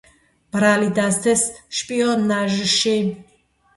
[0.55, 1.43] ბრალი დასდეს
[1.81, 2.95] შპიონაჟში.